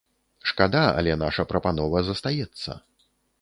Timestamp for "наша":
1.23-1.45